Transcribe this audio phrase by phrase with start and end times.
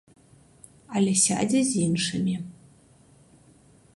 [0.99, 2.35] Але сядзе з іншымі.